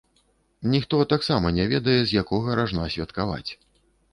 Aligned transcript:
Ніхто 0.75 1.01
таксама 1.11 1.51
не 1.57 1.65
ведае, 1.73 1.99
з 2.03 2.11
якога 2.25 2.59
ражна 2.61 2.89
святкаваць. 2.95 3.51